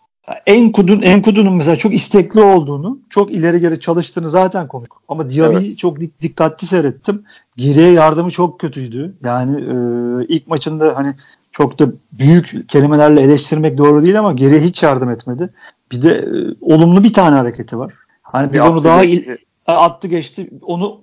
[0.45, 5.01] Enkud'un Enkudu'nun mesela çok istekli olduğunu, çok ileri geri çalıştığını zaten konuştuk.
[5.07, 5.77] Ama Diaby'i evet.
[5.77, 7.23] çok dik, dikkatli seyrettim.
[7.57, 9.15] Geriye yardımı çok kötüydü.
[9.23, 9.73] Yani e,
[10.27, 11.15] ilk maçında hani
[11.51, 15.49] çok da büyük kelimelerle eleştirmek doğru değil ama geriye hiç yardım etmedi.
[15.91, 17.93] Bir de e, olumlu bir tane hareketi var.
[18.21, 19.37] Hani biz bir onu daha il,
[19.67, 20.49] attı geçti.
[20.61, 21.01] Onu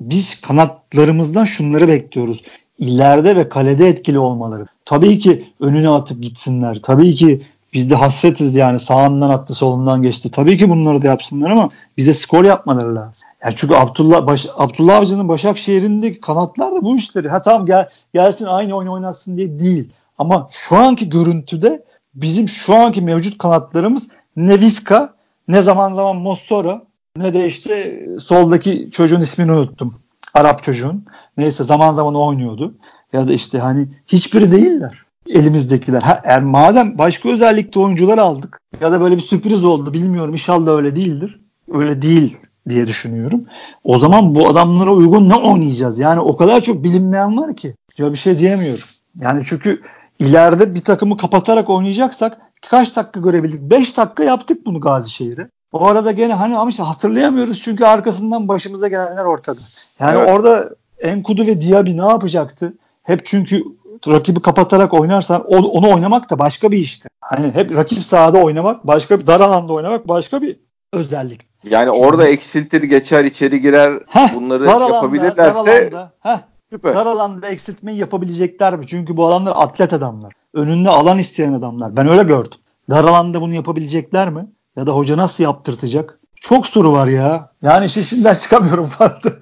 [0.00, 2.42] biz kanatlarımızdan şunları bekliyoruz.
[2.78, 4.66] İleride ve kalede etkili olmaları.
[4.84, 6.78] Tabii ki önüne atıp gitsinler.
[6.82, 10.30] Tabii ki biz de hasretiz yani sağından attı solundan geçti.
[10.30, 13.28] Tabii ki bunları da yapsınlar ama bize skor yapmaları lazım.
[13.44, 17.28] Yani çünkü Abdullah Baş, Abdullah Avcı'nın Başakşehir'indeki kanatlar da bu işleri.
[17.28, 19.90] Ha tamam gel, gelsin aynı oyun oynatsın diye değil.
[20.18, 21.84] Ama şu anki görüntüde
[22.14, 25.14] bizim şu anki mevcut kanatlarımız ne Vizca
[25.48, 26.82] ne zaman zaman Mossoro
[27.18, 29.94] ne de işte soldaki çocuğun ismini unuttum.
[30.34, 31.04] Arap çocuğun.
[31.36, 32.74] Neyse zaman zaman oynuyordu.
[33.12, 36.02] Ya da işte hani hiçbiri değiller elimizdekiler.
[36.02, 40.76] Ha, eğer madem başka özellikte oyuncular aldık ya da böyle bir sürpriz oldu bilmiyorum inşallah
[40.76, 41.40] öyle değildir.
[41.72, 42.36] Öyle değil
[42.68, 43.44] diye düşünüyorum.
[43.84, 45.98] O zaman bu adamlara uygun ne oynayacağız?
[45.98, 47.74] Yani o kadar çok bilinmeyen var ki.
[47.98, 48.84] Ya bir şey diyemiyorum.
[49.20, 49.82] Yani çünkü
[50.18, 52.38] ileride bir takımı kapatarak oynayacaksak
[52.70, 53.60] kaç dakika görebildik?
[53.60, 55.48] 5 dakika yaptık bunu Gazişehir'e.
[55.72, 59.60] O arada gene hani ama işte hatırlayamıyoruz çünkü arkasından başımıza gelenler ortada.
[60.00, 60.30] Yani evet.
[60.30, 62.74] orada Enkudu ve Diaby ne yapacaktı?
[63.02, 63.64] Hep çünkü
[64.08, 67.08] rakibi kapatarak oynarsan onu oynamak da başka bir işti.
[67.20, 70.56] Hani hep rakip sahada oynamak, başka bir dar alanda oynamak başka bir
[70.92, 71.40] özellik.
[71.64, 76.38] Yani Çünkü, orada eksiltir geçer içeri girer heh, bunları dar alanda, yapabilirlerse dar alanda, heh,
[76.70, 76.94] süper.
[76.94, 78.86] Dar alanda eksiltmeyi yapabilecekler mi?
[78.86, 80.32] Çünkü bu adamlar atlet adamlar.
[80.54, 81.96] Önünde alan isteyen adamlar.
[81.96, 82.58] Ben öyle gördüm.
[82.90, 84.46] Dar alanda bunu yapabilecekler mi?
[84.78, 86.18] Ya da hoca nasıl yaptırtacak?
[86.40, 87.52] Çok soru var ya.
[87.62, 89.32] Yani işin içinden çıkamıyorum farklı.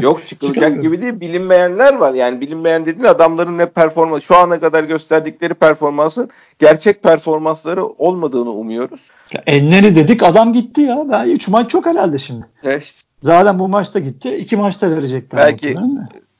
[0.00, 1.20] Yok çıkılacak gibi değil.
[1.20, 2.14] Bilinmeyenler var.
[2.14, 9.10] Yani bilinmeyen dediğin adamların ne performans şu ana kadar gösterdikleri performansın gerçek performansları olmadığını umuyoruz.
[9.32, 11.04] Ya enleri dedik adam gitti ya.
[11.10, 12.46] Ben 3 maç çok herhalde şimdi.
[12.62, 12.94] Evet.
[13.20, 14.36] Zaten bu maçta gitti.
[14.36, 15.40] 2 maçta verecekler.
[15.46, 15.78] Belki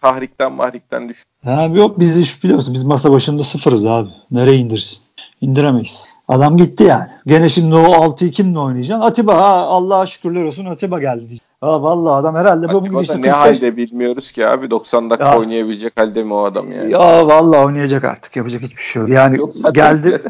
[0.01, 1.25] tahrikten mahrikten düş.
[1.45, 2.75] Ha, yok biz iş biliyorsun.
[2.75, 4.09] Biz masa başında sıfırız abi.
[4.31, 5.05] Nereye indirsin?
[5.41, 6.14] İndiremeyiz.
[6.29, 7.07] Adam gitti yani.
[7.27, 9.07] Gene şimdi o 6'yı kimle oynayacaksın?
[9.07, 11.39] Atiba ha Allah'a şükürler olsun Atiba geldi.
[11.61, 13.33] Ha vallahi adam herhalde bu gidişte ne 45...
[13.33, 16.93] halde bilmiyoruz ki abi 90 dakika ya, oynayabilecek halde mi o adam yani?
[16.93, 19.11] Ya vallahi oynayacak artık yapacak hiçbir şey yok.
[19.11, 20.23] Yani yok, geldi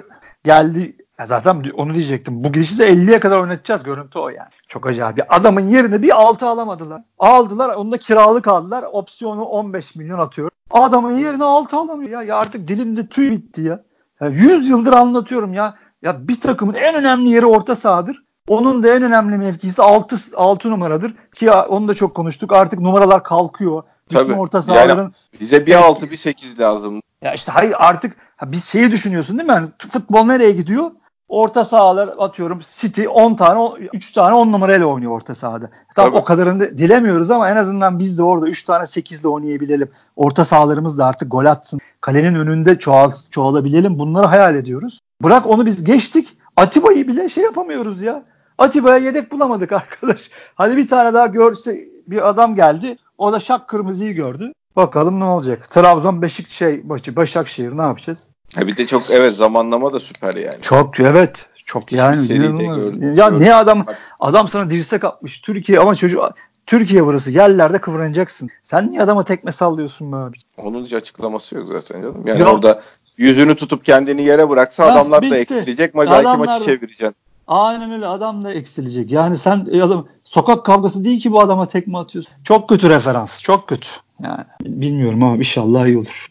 [0.45, 2.45] geldi ya zaten onu diyecektim.
[2.45, 3.83] Bu gidişi de 50'ye kadar oynatacağız.
[3.83, 4.49] Görüntü o yani.
[4.69, 5.19] Çok acayip.
[5.29, 7.03] Adamın yerine bir 6 alamadılar.
[7.19, 7.77] Aldılar.
[7.77, 8.85] Onu da kiralık aldılar.
[8.93, 10.51] Opsiyonu 15 milyon atıyor.
[10.71, 12.23] Adamın yerine 6 alamıyor ya.
[12.23, 13.83] ya artık dilimde tüy bitti ya.
[14.21, 15.75] Ya 100 yıldır anlatıyorum ya.
[16.05, 18.23] Ya bir takımın en önemli yeri orta sahadır.
[18.49, 22.53] Onun da en önemli mevkisi 6 6 numaradır ki onu da çok konuştuk.
[22.53, 23.83] Artık numaralar kalkıyor.
[24.11, 24.33] Bütün Tabii.
[24.33, 27.01] orta sahaların Yani bize bir 6 bir 8 lazım.
[27.23, 29.55] ya işte hayır artık ha biz şeyi düşünüyorsun değil mi?
[29.55, 30.91] Yani futbol nereye gidiyor?
[31.29, 35.71] Orta sahalar atıyorum City 10 tane 3 tane 10 numarayla oynuyor orta sahada.
[35.97, 36.21] Tamam Tabii.
[36.21, 39.91] o kadarını da dilemiyoruz ama en azından biz de orada 3 tane 8 ile oynayabilelim.
[40.17, 41.81] Orta sahalarımız da artık gol atsın.
[42.01, 43.99] Kalenin önünde çoğal, çoğalabilelim.
[43.99, 45.01] Bunları hayal ediyoruz.
[45.23, 46.37] Bırak onu biz geçtik.
[46.57, 48.25] Atiba'yı bile şey yapamıyoruz ya.
[48.59, 50.31] Atiba'ya yedek bulamadık arkadaş.
[50.55, 52.97] Hadi bir tane daha görse bir adam geldi.
[53.19, 54.53] O da şak kırmızıyı gördü.
[54.77, 55.71] Bakalım ne olacak.
[55.71, 58.29] Trabzon Beşik şey başı Başakşehir ne yapacağız?
[58.55, 60.61] Ha bir de çok evet zamanlama da süper yani.
[60.63, 61.47] Çok evet.
[61.67, 63.39] Çok Hiçbir yani gördüm- ya gördüm.
[63.41, 63.87] niye adam
[64.21, 66.23] adam sana dirsek atmış Türkiye ama çocuk
[66.67, 68.49] Türkiye burası yerlerde kıvranacaksın.
[68.63, 70.37] Sen niye adama tekme sallıyorsun be abi?
[70.57, 72.27] Onun hiç açıklaması yok zaten canım.
[72.27, 72.53] Yani Yok.
[72.55, 72.83] orada
[73.17, 75.35] yüzünü tutup kendini yere bıraksa Ha, adamlar da bitti.
[75.37, 75.95] eksilecek.
[75.95, 77.15] Ma- Belki Adamlar maçı da- çevireceksin.
[77.47, 79.11] Aynen öyle adam da eksilecek.
[79.11, 82.33] Yani sen adam sokak kavgası değil ki bu adama tekme atıyorsun.
[82.45, 83.43] Çok kötü referans.
[83.43, 83.89] Çok kötü.
[84.23, 86.27] Yani bilmiyorum ama inşallah iyi olur.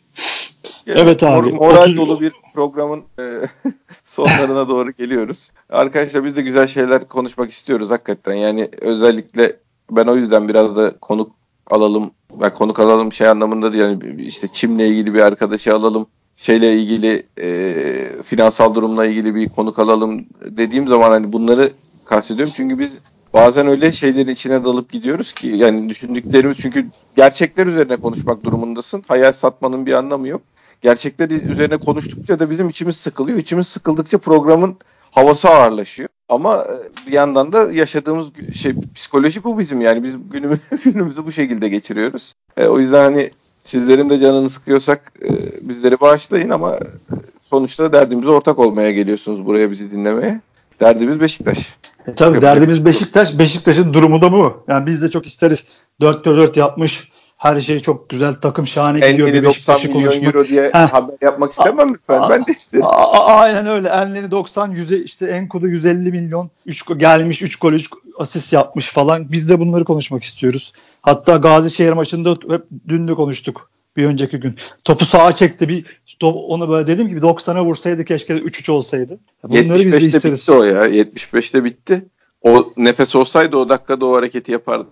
[0.87, 1.47] Evet abi.
[1.49, 3.23] Mor- Moral Otuz- dolu bir programın e,
[4.03, 5.49] sonlarına doğru geliyoruz.
[5.69, 8.33] Arkadaşlar biz de güzel şeyler konuşmak istiyoruz hakikaten.
[8.33, 9.55] Yani özellikle
[9.91, 11.31] ben o yüzden biraz da konuk
[11.71, 12.11] alalım.
[12.41, 13.83] Ben konuk alalım şey anlamında değil.
[13.83, 16.07] Yani işte çimle ilgili bir arkadaşı alalım.
[16.43, 21.71] Şeyle ilgili e, finansal durumla ilgili bir konuk alalım dediğim zaman hani bunları
[22.05, 22.53] kastediyorum.
[22.57, 22.97] Çünkü biz
[23.33, 29.03] bazen öyle şeylerin içine dalıp gidiyoruz ki yani düşündüklerimiz çünkü gerçekler üzerine konuşmak durumundasın.
[29.07, 30.41] Hayal satmanın bir anlamı yok
[30.81, 33.37] gerçekler üzerine konuştukça da bizim içimiz sıkılıyor.
[33.37, 34.77] İçimiz sıkıldıkça programın
[35.11, 36.09] havası ağırlaşıyor.
[36.29, 41.31] Ama e, bir yandan da yaşadığımız şey psikoloji bu bizim yani biz günümü, günümüzü bu
[41.31, 42.33] şekilde geçiriyoruz.
[42.57, 43.31] E, o yüzden hani
[43.63, 45.29] sizlerin de canını sıkıyorsak e,
[45.69, 46.79] bizleri bağışlayın ama
[47.43, 50.41] sonuçta derdimize ortak olmaya geliyorsunuz buraya bizi dinlemeye.
[50.79, 51.73] Derdimiz Beşiktaş.
[52.07, 52.85] E, tabii derdimiz.
[52.85, 53.39] Beşiktaş.
[53.39, 54.63] Beşiktaş'ın durumu da bu.
[54.67, 55.67] Yani biz de çok isteriz.
[56.01, 57.12] 4-4 yapmış.
[57.43, 58.33] Her şey çok güzel.
[58.33, 59.27] Takım şahane gidiyor.
[59.27, 60.35] Enlini Bir 90 Beşiktaş'ı milyon konuşmak.
[60.35, 60.93] euro diye Heh.
[60.93, 62.29] haber yapmak istemem mi ben?
[62.29, 62.85] Ben de isterim.
[63.25, 63.87] Aynen öyle.
[63.87, 69.31] Enleri 90 yüze işte Enkudu 150 milyon 3 gelmiş 3 gol 3 asist yapmış falan.
[69.31, 70.73] Biz de bunları konuşmak istiyoruz.
[71.01, 73.69] Hatta Gazişehir maçında hep dün de konuştuk.
[73.97, 74.55] Bir önceki gün.
[74.83, 75.85] Topu sağa çekti bir
[76.19, 79.19] top, onu böyle dedim ki bir 90'a vursaydı keşke 3-3 olsaydı.
[79.43, 80.41] Bunları biz de 75'te isteriz.
[80.41, 80.81] bitti o ya.
[80.87, 82.05] 75'te bitti.
[82.41, 84.87] O nefes olsaydı o dakikada o hareketi yapardı.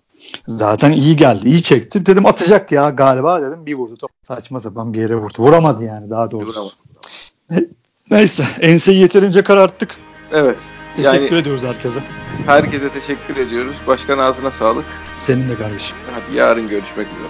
[0.48, 1.50] Zaten iyi geldi.
[1.50, 2.06] iyi çekti.
[2.06, 3.66] Dedim atacak ya galiba dedim.
[3.66, 3.96] Bir vurdu.
[3.98, 5.34] Top saçma sapan bir yere vurdu.
[5.40, 6.60] Vuramadı yani daha doğrusu.
[6.62, 7.70] Vuramadı.
[8.12, 8.44] Neyse.
[8.62, 9.96] Enseyi yeterince kararttık.
[10.34, 10.58] Evet.
[10.96, 12.00] Teşekkür Yani ediyoruz herkese.
[12.46, 13.76] herkese teşekkür ediyoruz.
[13.88, 14.86] Başkan ağzına sağlık.
[15.20, 15.98] Senin de kardeşim.
[16.12, 17.28] Hadi yarın görüşmek üzere.